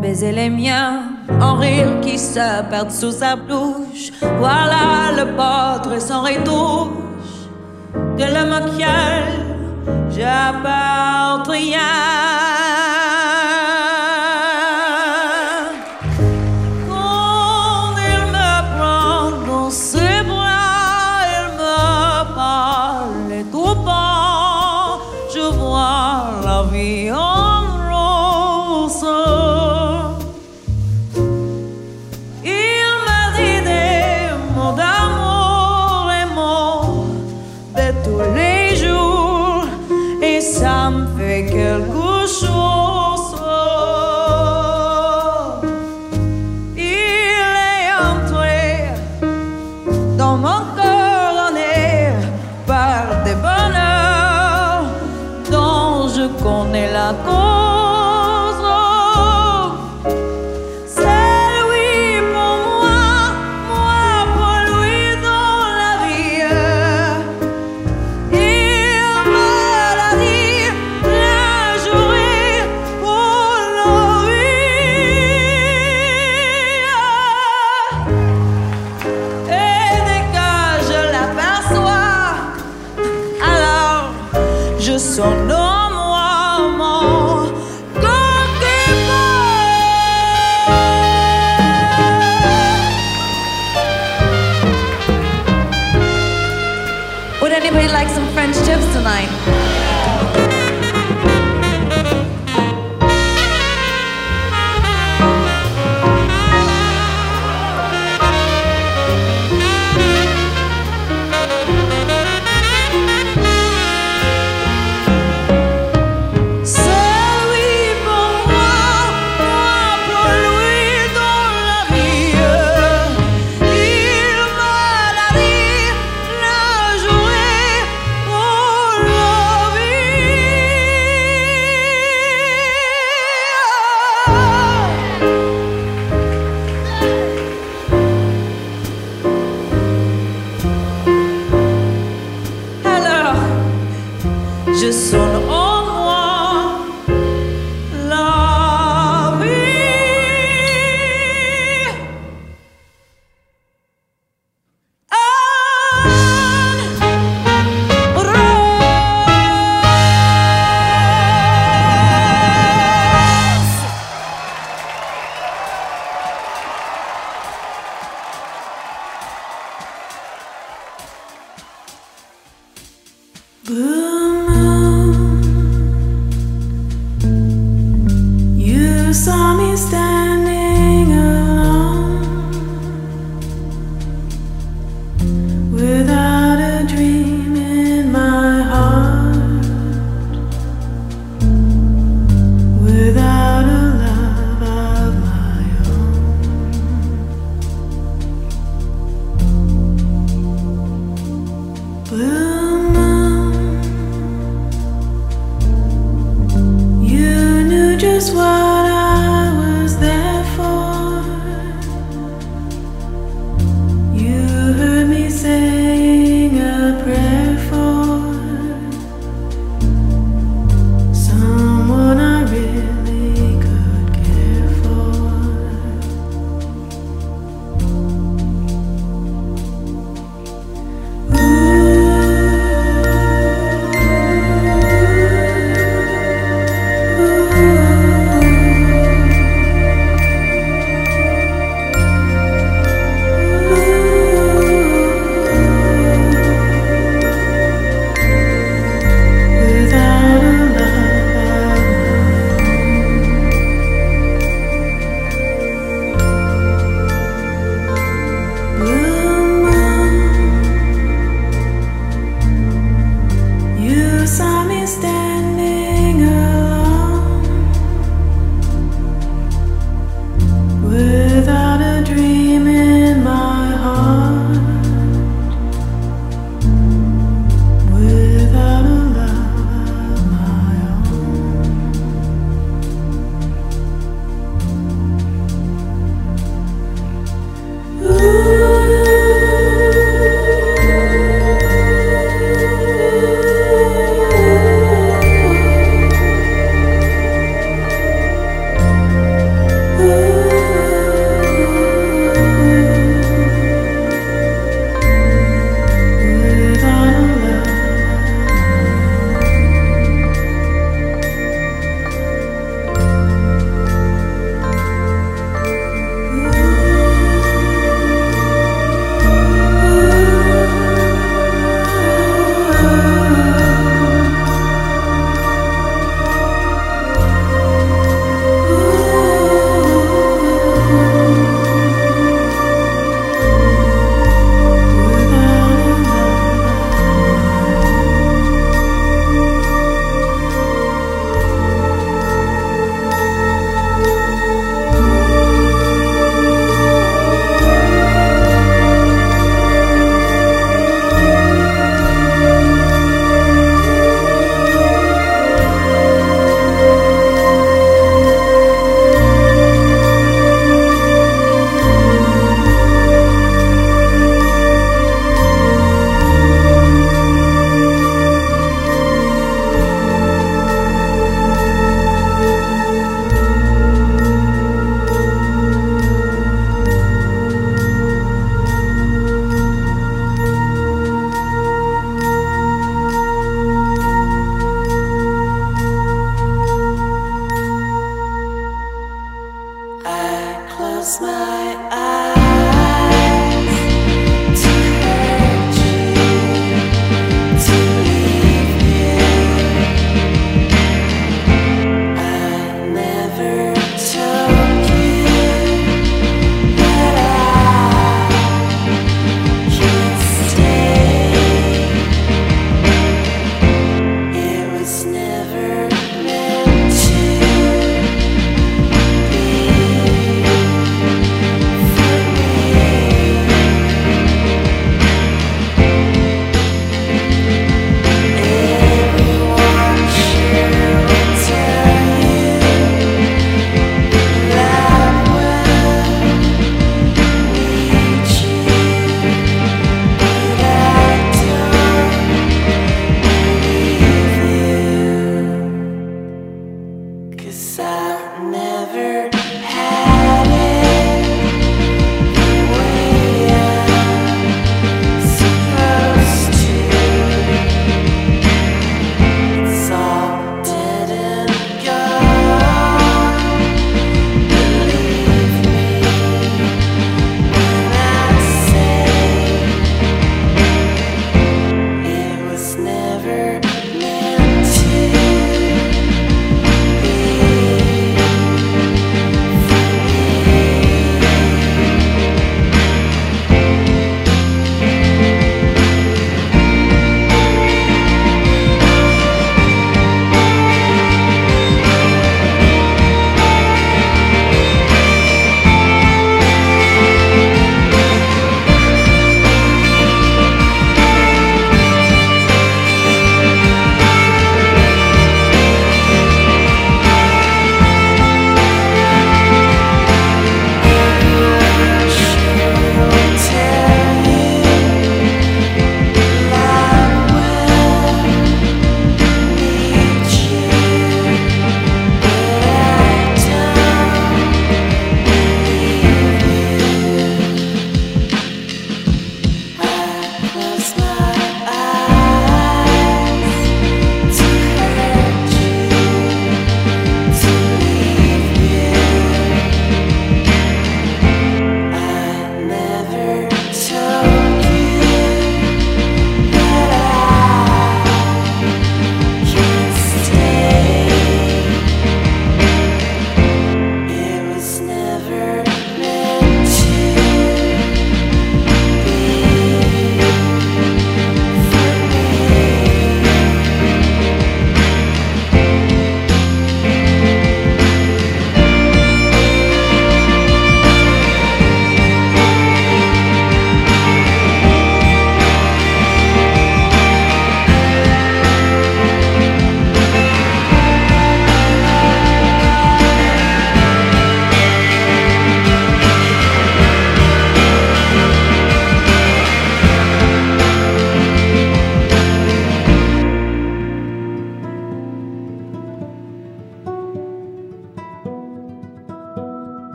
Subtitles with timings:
[0.00, 1.02] baiser les miens,
[1.40, 4.12] en rire qui se perd sous sa bouche.
[4.38, 7.48] Voilà le portrait sans retouche
[8.18, 9.46] de l'homme auquel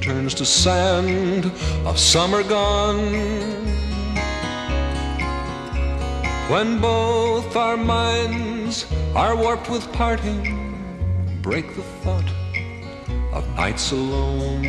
[0.00, 1.46] turns to sand
[1.84, 3.12] of summer gone.
[6.48, 10.42] When both our minds are warped with parting,
[11.42, 12.30] break the thought
[13.32, 14.62] of nights alone.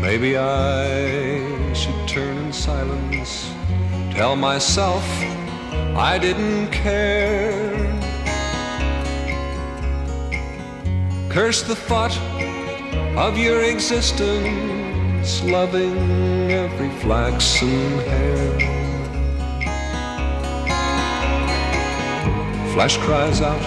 [0.00, 3.52] Maybe I should turn in silence,
[4.12, 5.04] tell myself
[5.96, 7.97] I didn't care.
[11.40, 12.18] Curse the thought
[13.16, 18.58] of your existence, loving every flaxen hair.
[22.74, 23.62] Flesh cries out,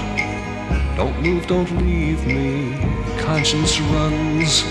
[0.98, 2.76] don't move, don't leave me.
[3.22, 4.66] Conscience runs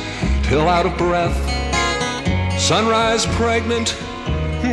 [0.46, 1.40] till out of breath.
[2.60, 3.96] Sunrise pregnant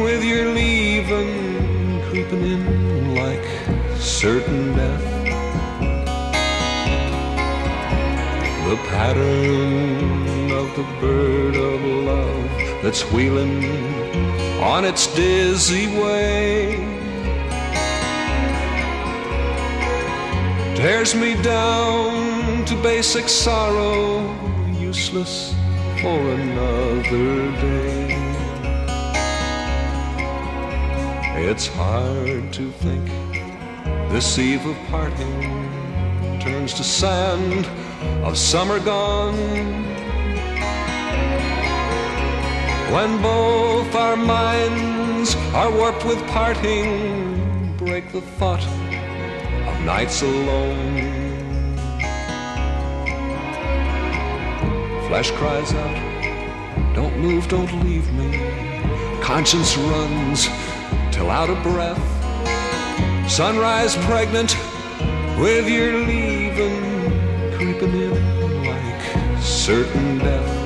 [0.03, 3.47] with your leaving, creeping in like
[4.01, 5.16] certain death.
[8.67, 13.63] The pattern of the bird of love that's wheeling
[14.62, 16.75] on its dizzy way
[20.75, 24.19] tears me down to basic sorrow,
[24.73, 25.56] useless
[26.01, 28.17] for another day.
[31.38, 33.06] It's hard to think
[34.12, 35.41] this eve of parting
[36.41, 37.65] turns to sand
[38.23, 39.36] of summer gone.
[42.91, 48.63] When both our minds are warped with parting, break the thought
[49.67, 51.17] of nights alone.
[55.07, 58.39] Flesh cries out, Don't move, don't leave me.
[59.21, 60.47] Conscience runs
[61.12, 62.01] till out of breath.
[63.29, 64.55] Sunrise pregnant
[65.39, 66.87] with your leaving,
[67.83, 70.57] in like certain death.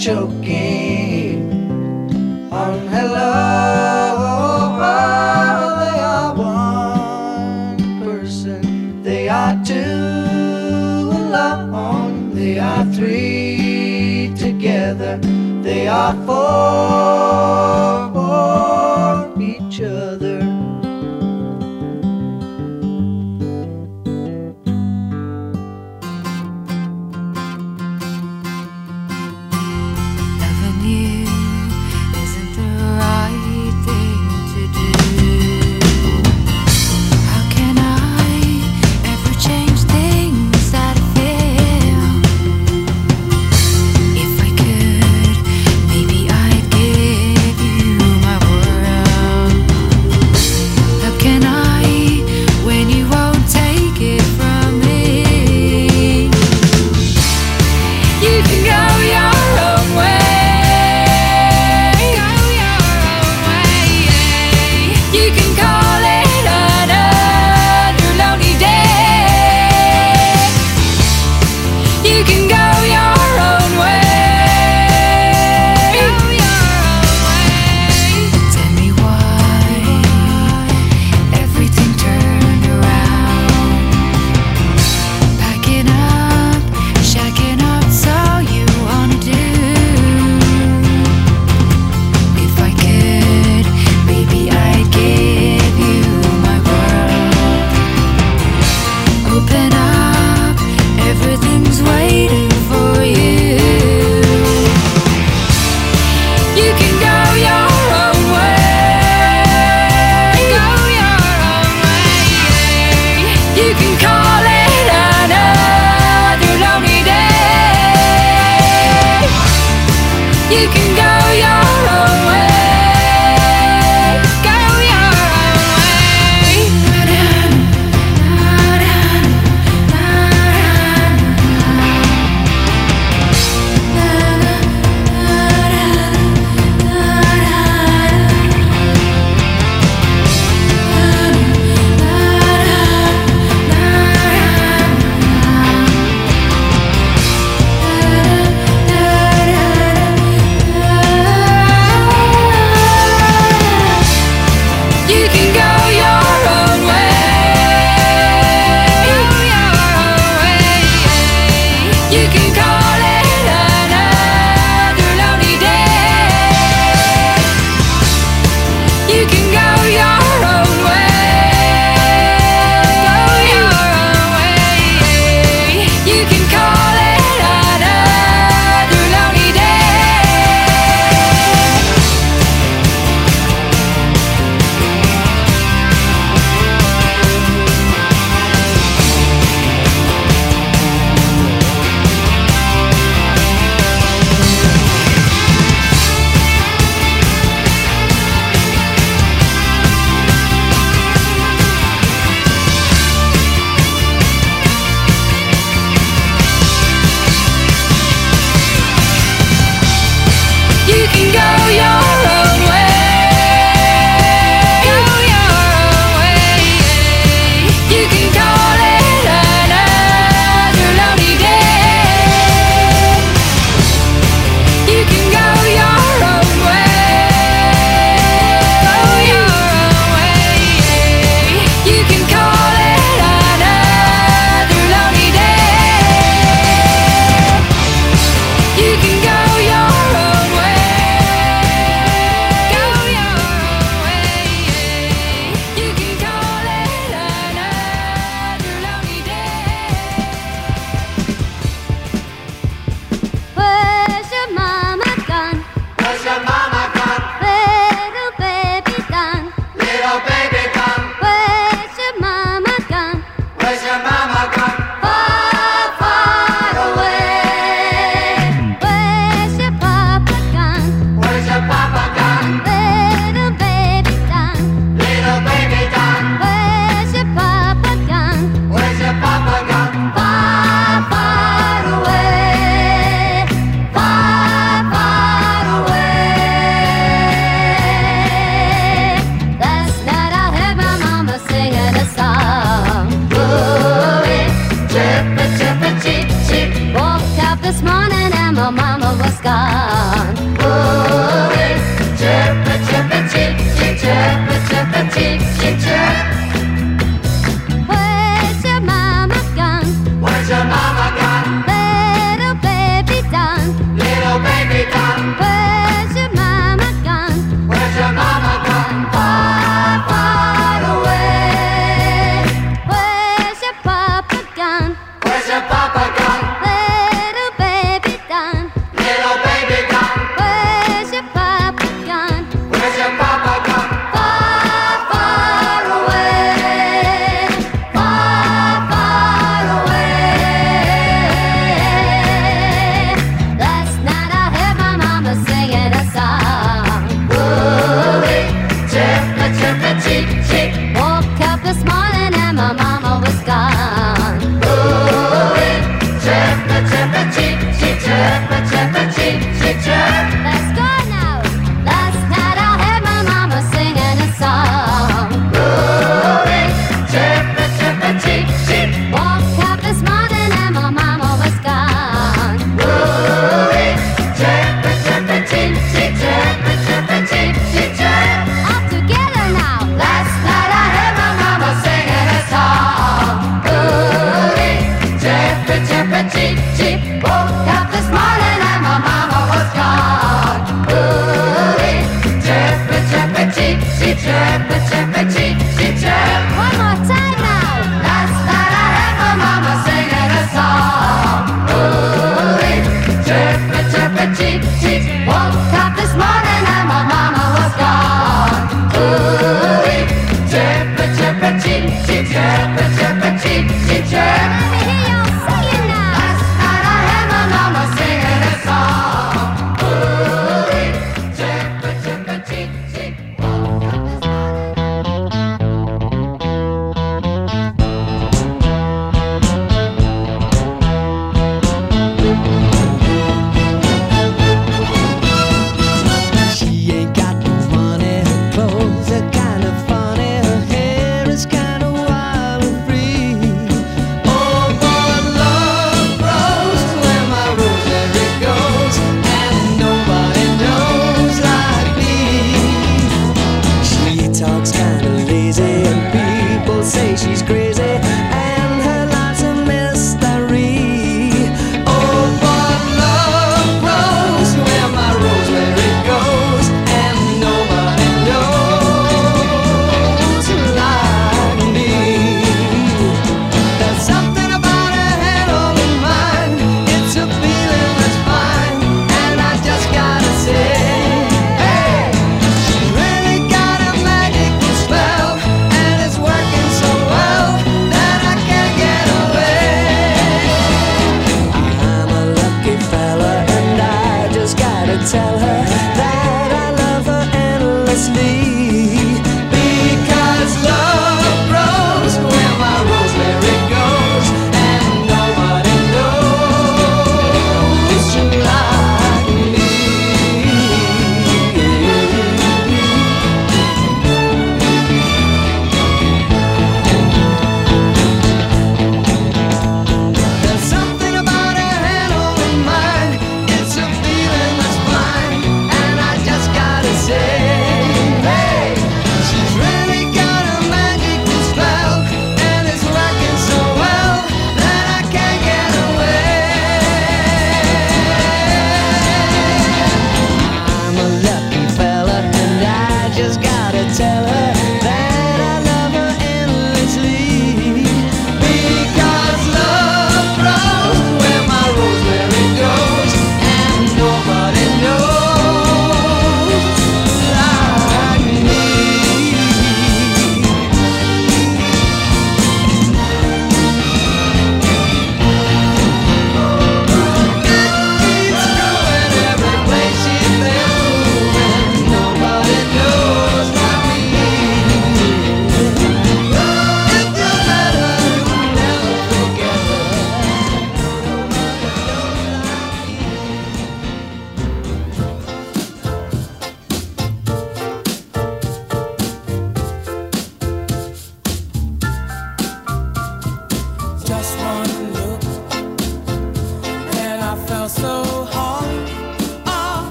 [0.00, 1.52] Choking
[2.50, 3.28] on hello.
[5.78, 9.74] They are one person, they are two
[11.12, 15.18] alone, they are three together,
[15.62, 17.69] they are four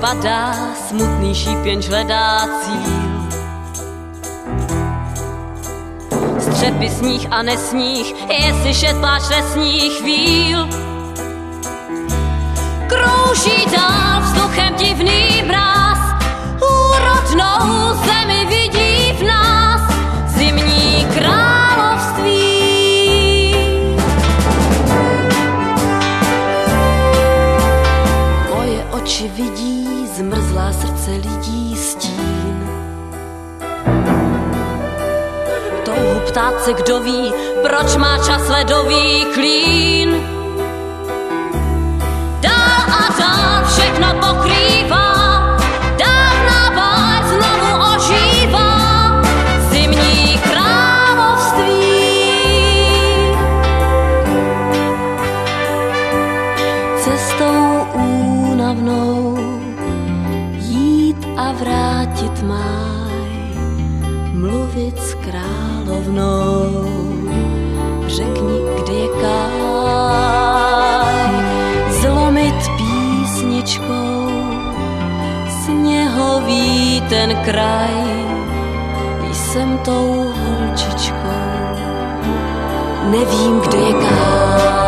[0.00, 0.54] padá,
[0.88, 3.28] smutný šíp hledá cíl.
[6.38, 10.68] Střepy sníh a nesních, je slyšet pláč lesních chvíl.
[12.88, 15.77] Krouží dál vzduchem divný brán.
[31.08, 32.68] srdce lidí stín.
[35.84, 37.32] Touhu ptát se, kdo ví,
[37.62, 40.14] proč má čas ledový klín.
[42.40, 44.87] Dál a dál všechno pokrývá
[77.08, 77.94] ten kraj,
[79.32, 81.16] jsem tou holčičkou,
[83.10, 84.78] nevím, kde je kaj.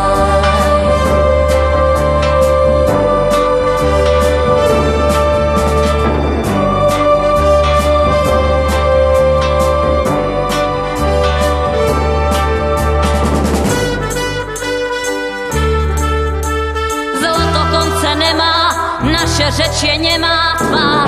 [19.51, 21.00] řeč je nemá tvá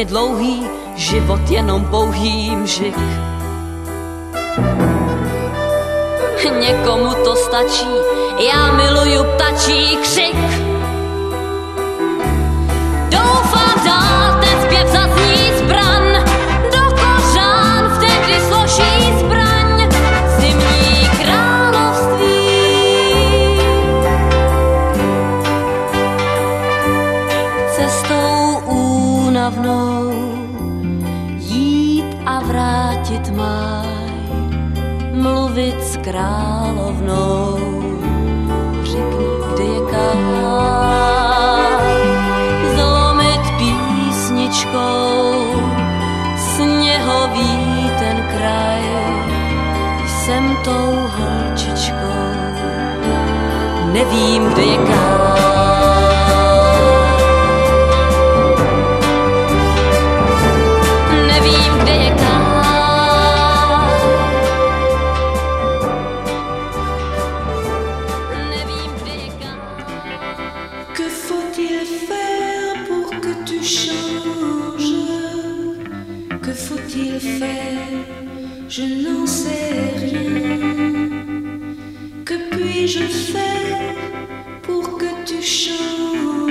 [0.00, 0.62] stejně dlouhý,
[0.96, 2.96] život jenom pouhý mžik.
[6.60, 7.88] Někomu to stačí,
[8.46, 10.59] já miluju ptačí křik.
[36.10, 37.58] královnou.
[38.82, 40.12] Řekni, kde je kár,
[42.74, 45.34] zlomit písničkou
[46.36, 48.82] sněhový ten kraj.
[50.06, 52.22] Jsem tou holčičkou,
[53.92, 55.09] nevím, kde je kár.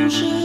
[0.01, 0.38] 故事。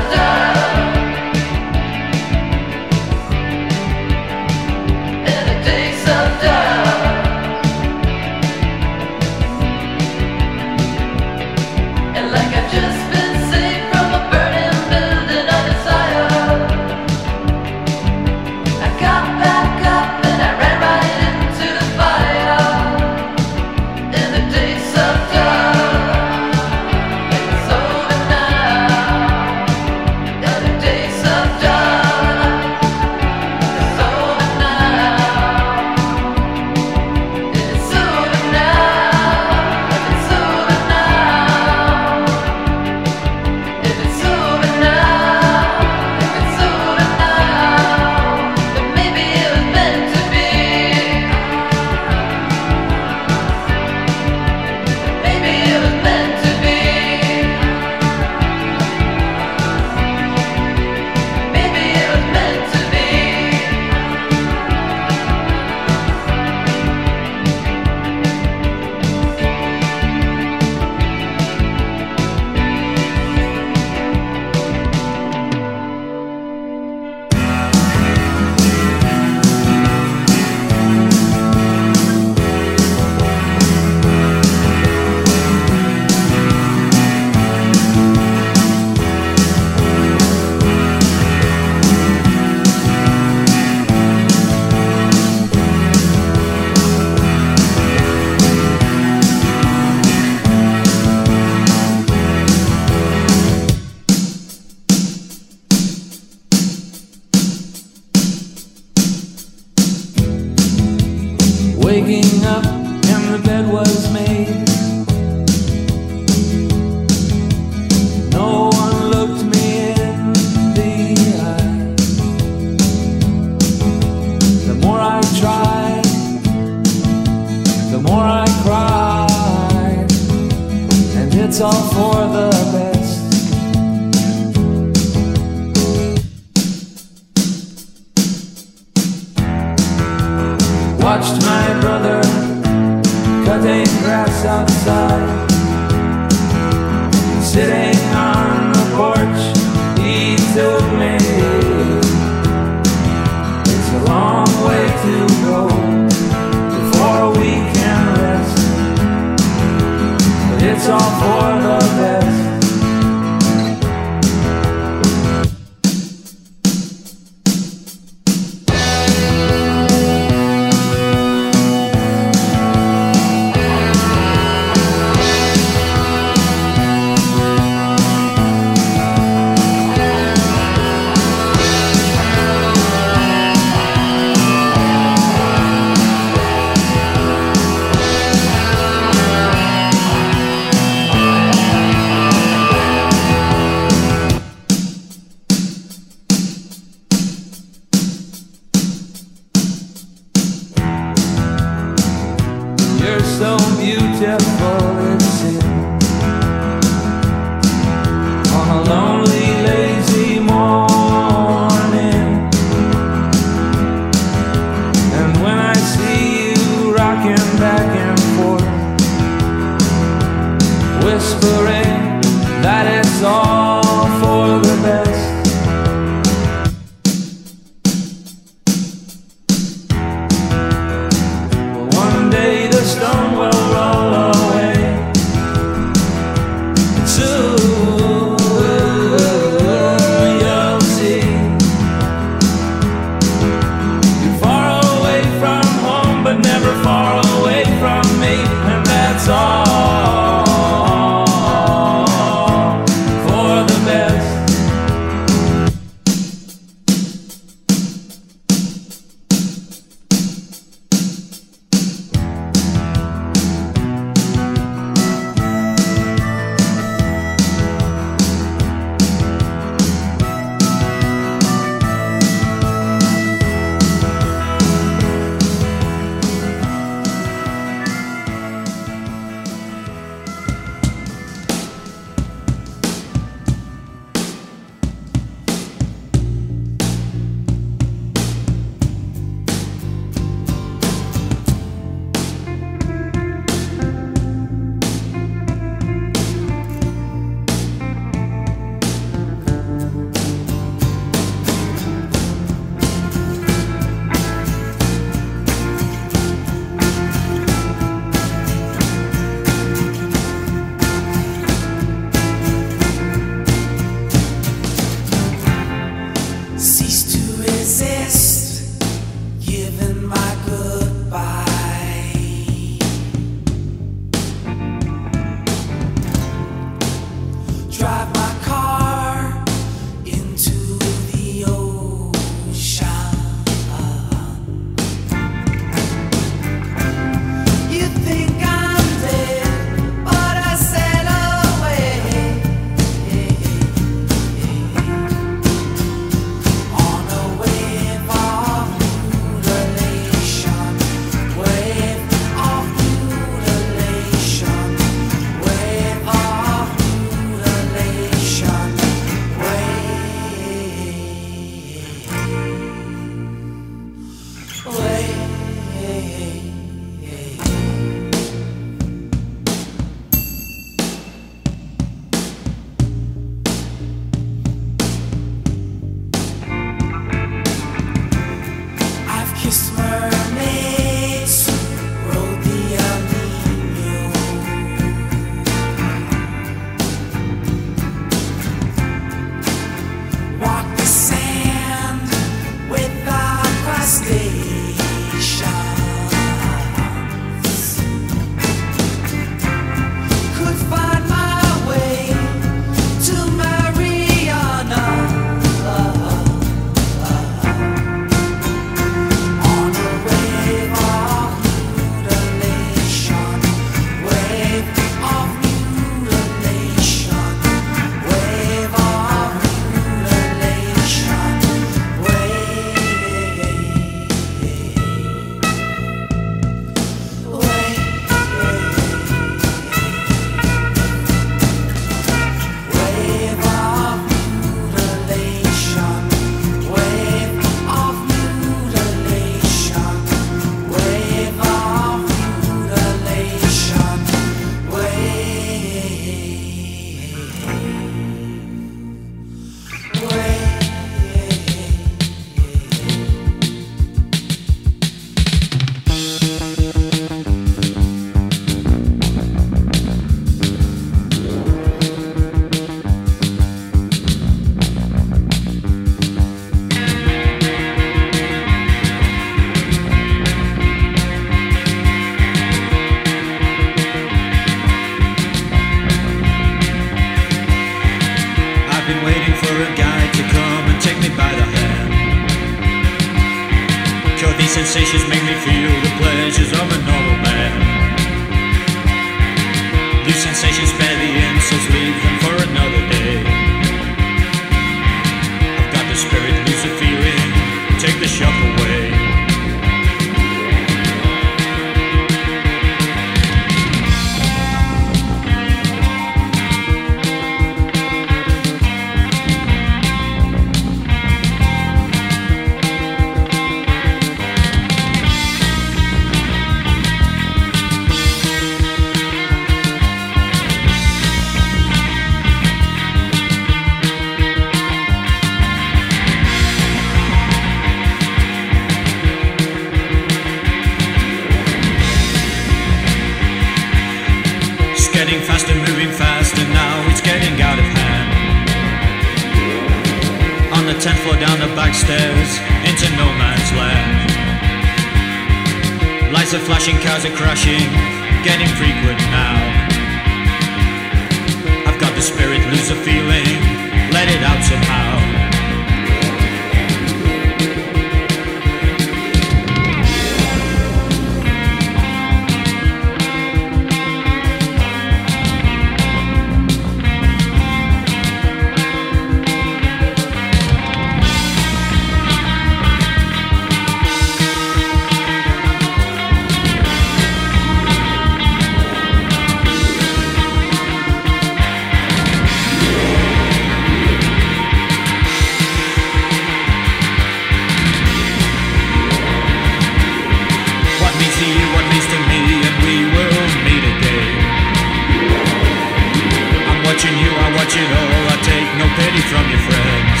[597.52, 600.00] You know, I take no pity from your friends.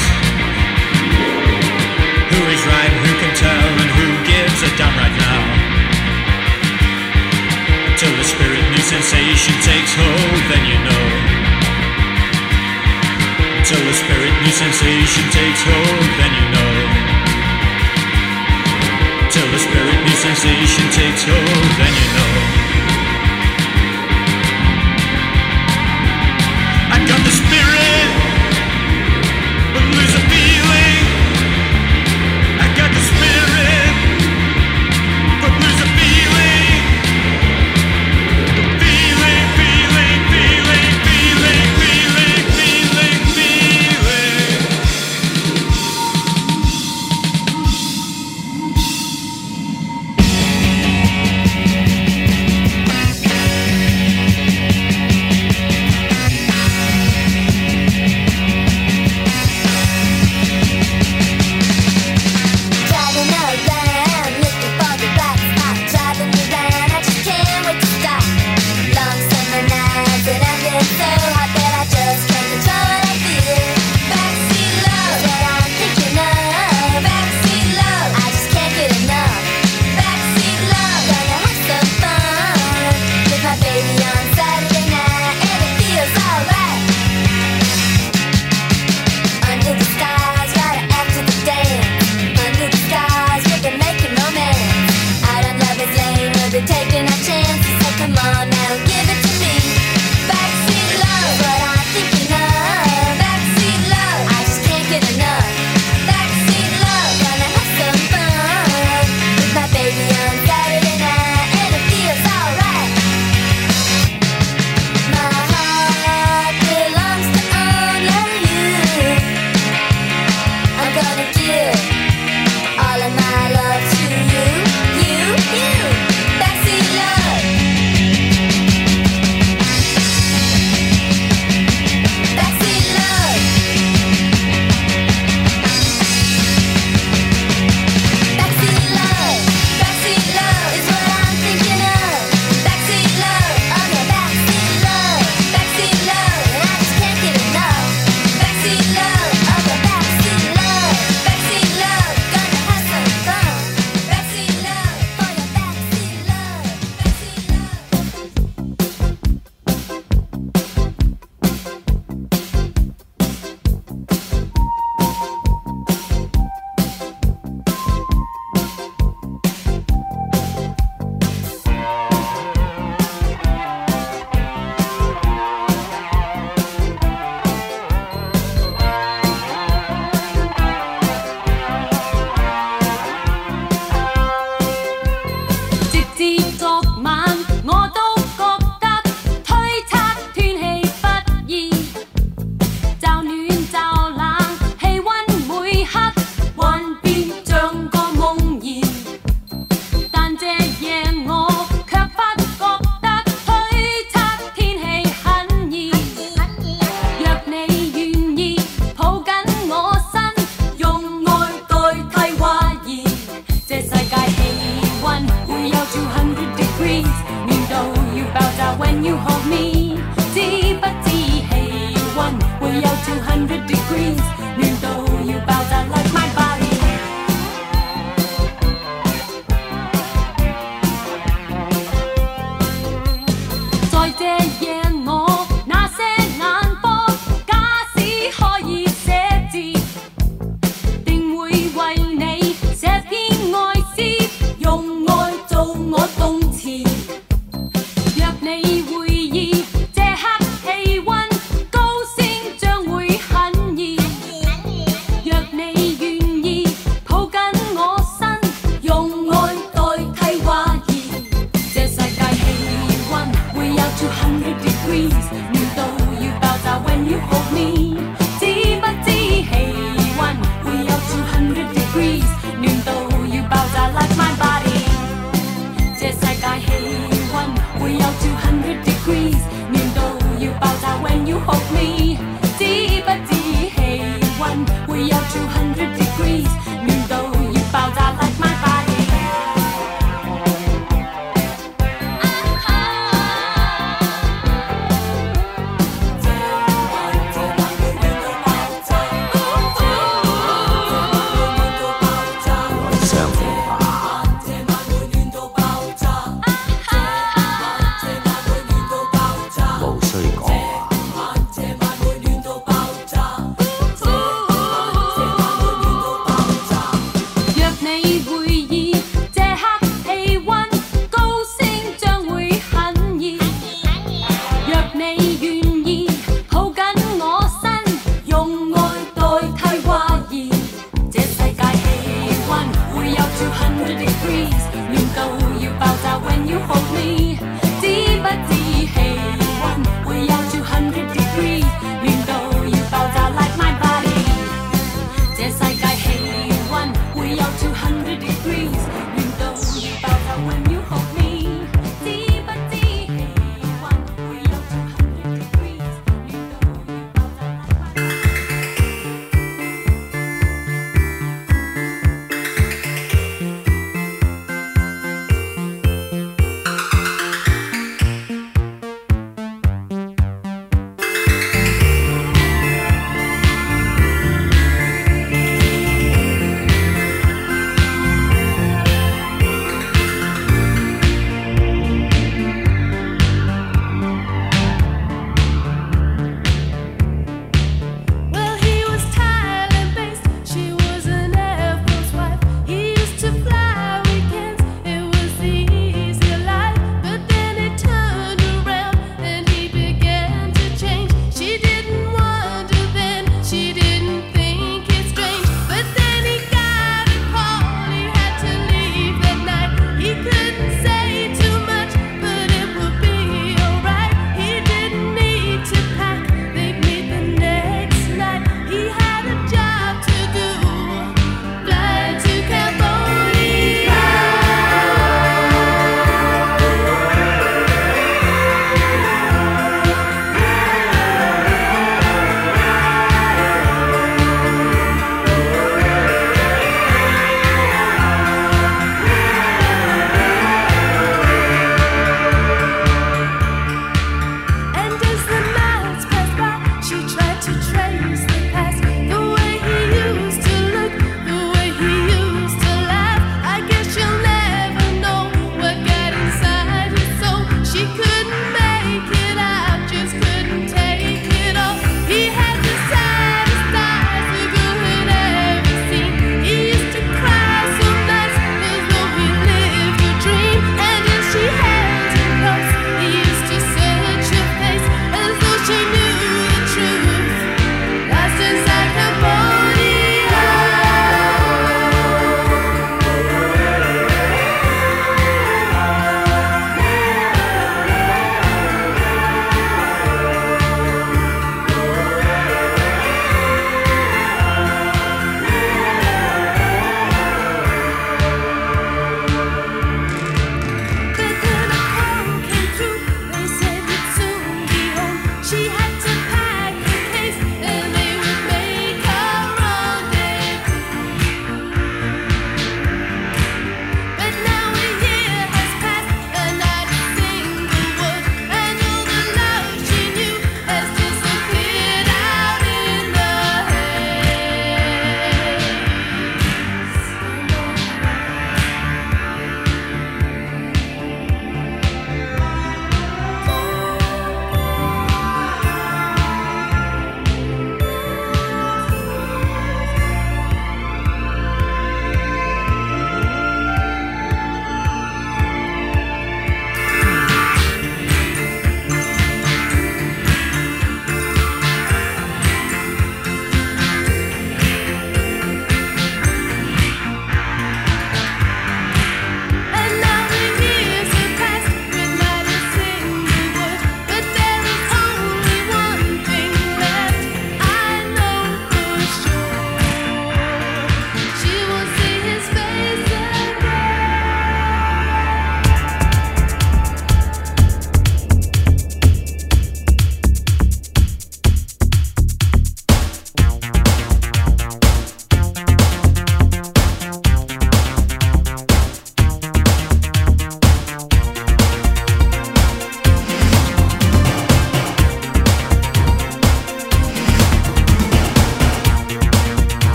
[2.32, 5.42] Who is right, who can tell, and who gives a damn right now?
[8.00, 11.06] Till the spirit new sensation takes hold, then you know.
[13.68, 16.72] Till the spirit new sensation takes hold, then you know.
[19.28, 22.71] Till the spirit new sensation takes hold, then you know.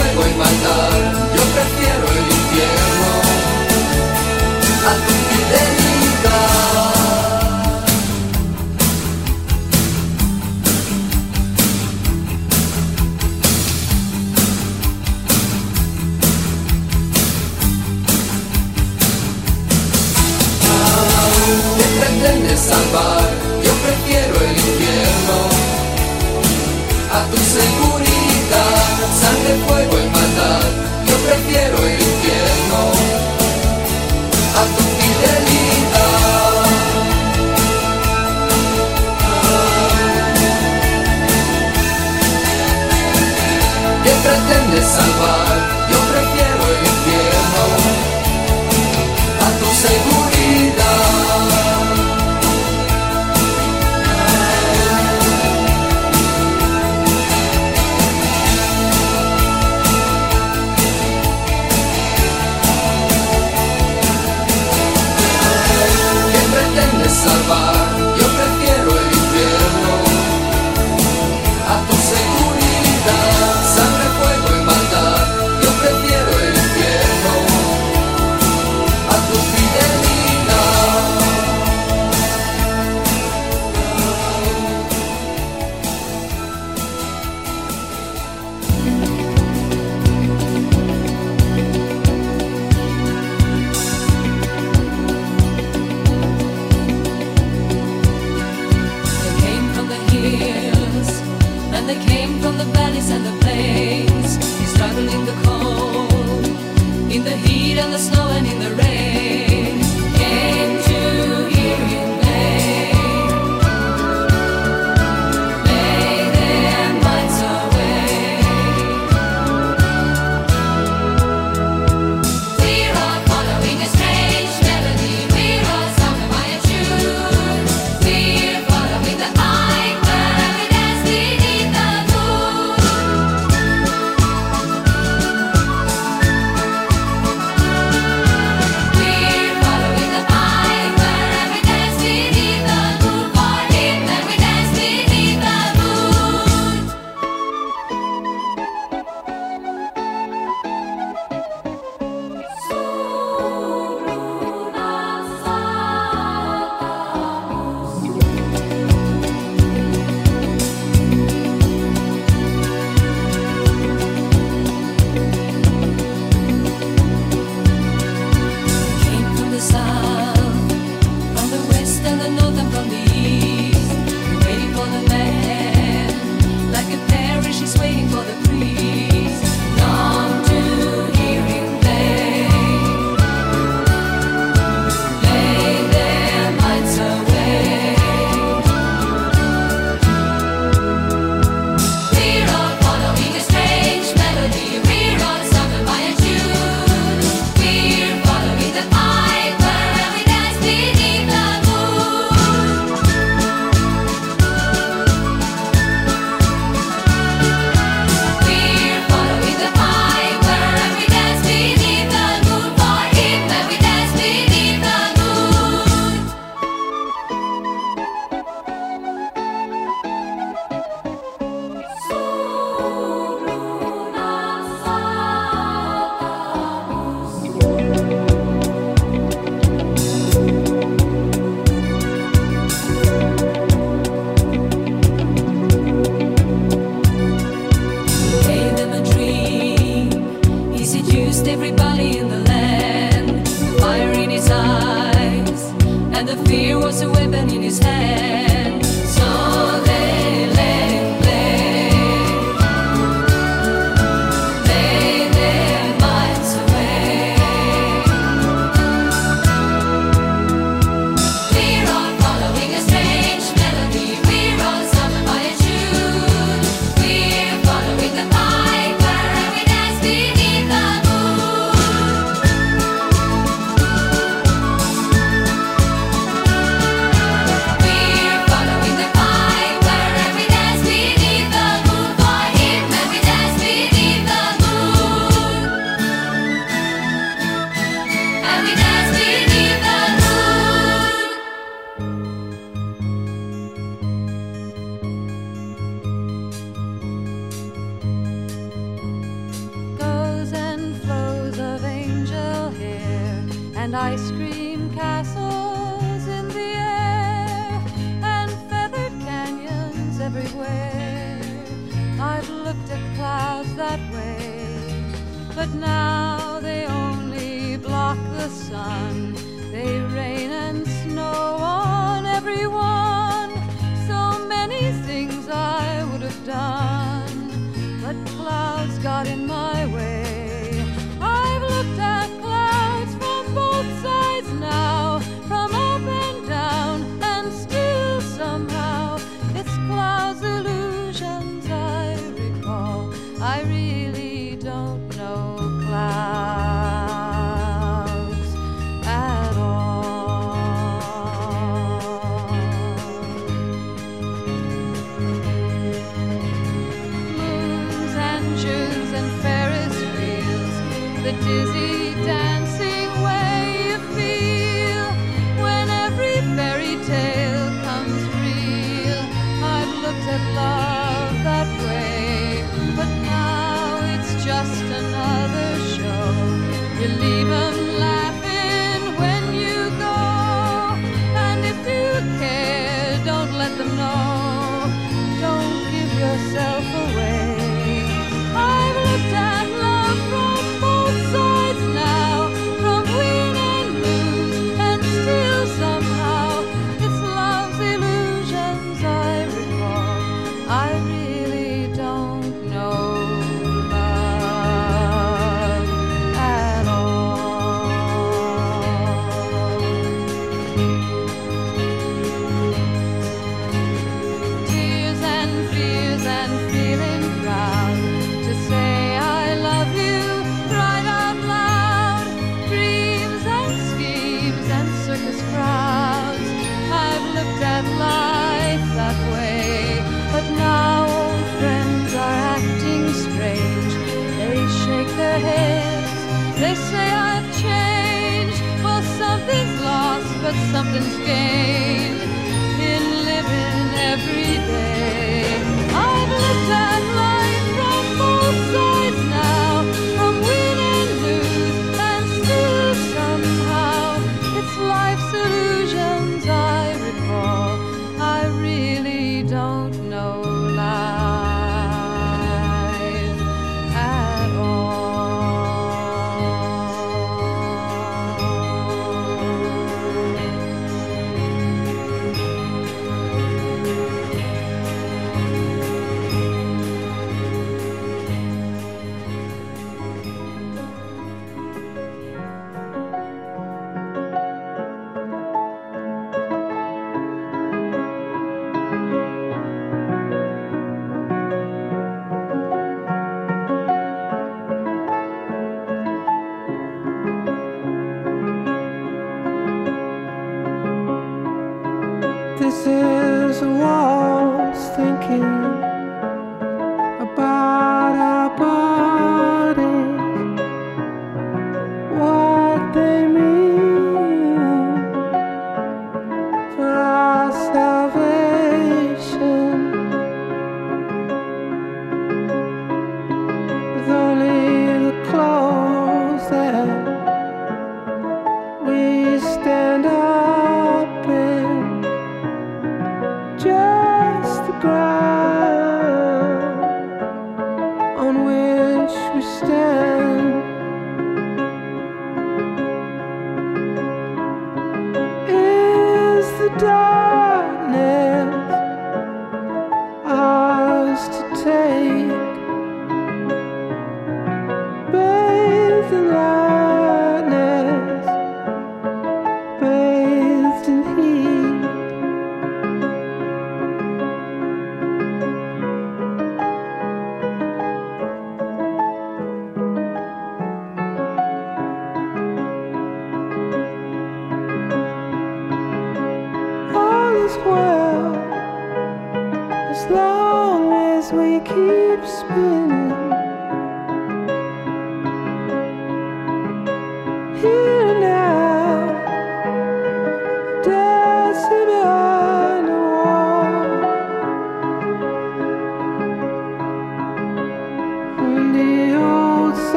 [0.00, 1.09] Fuego y maldad.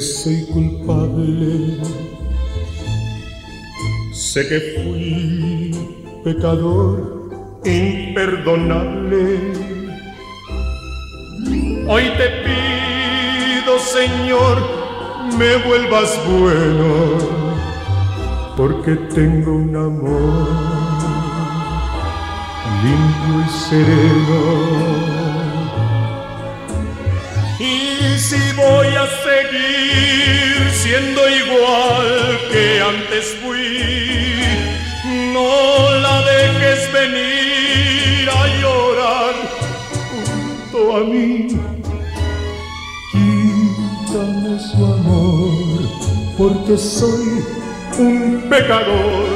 [0.00, 1.76] Soy culpable.
[4.12, 5.70] Sé que fui
[6.24, 7.30] pecador
[7.64, 9.52] imperdonable.
[11.88, 14.58] Hoy te pido, Señor,
[15.38, 17.18] me vuelvas bueno,
[18.56, 20.48] porque tengo un amor
[22.82, 25.09] limpio y sereno.
[28.30, 34.44] Si voy a seguir siendo igual que antes fui,
[35.34, 39.34] no la dejes venir a llorar
[40.10, 41.48] junto a mí.
[43.10, 45.80] Quítame su amor,
[46.38, 47.44] porque soy
[47.98, 49.26] un pecador,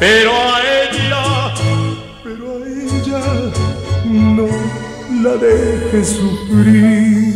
[0.00, 1.54] pero a ella,
[2.24, 3.22] pero a ella
[4.04, 4.48] no
[5.22, 7.29] la dejes sufrir.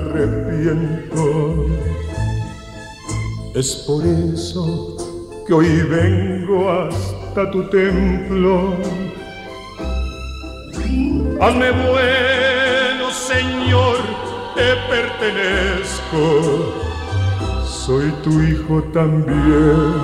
[0.00, 1.66] Arrepiento.
[3.54, 4.96] Es por eso
[5.46, 8.76] que hoy vengo hasta tu templo.
[11.40, 13.96] Hazme bueno, Señor,
[14.54, 16.30] te pertenezco.
[17.64, 19.94] Soy tu hijo también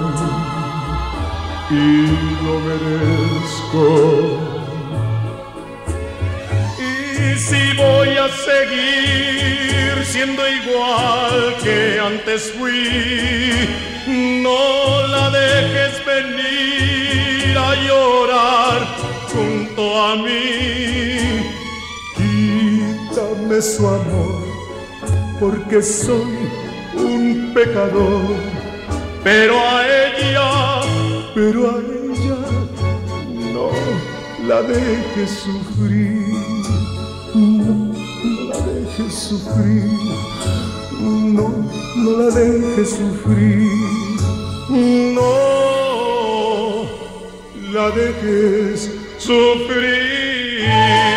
[1.71, 2.07] y
[2.43, 3.87] lo merezco.
[6.79, 9.66] Y si voy a seguir
[10.11, 13.69] siendo igual que antes fui,
[14.43, 18.79] no la dejes venir a llorar
[19.33, 21.43] junto a mí.
[22.17, 24.45] Quítame su amor,
[25.41, 26.37] porque soy
[26.95, 28.37] un pecador,
[29.25, 30.81] pero a ella,
[31.35, 32.39] pero a ella
[33.55, 33.71] no
[34.47, 36.16] la dejes sufrir,
[39.29, 39.83] sufrir,
[41.01, 41.49] no,
[41.97, 43.69] no la dejes sufrir,
[45.15, 45.33] no
[47.73, 51.16] la dejes sufrir.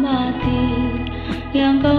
[0.00, 0.64] Mati.
[1.56, 1.95] Yang kau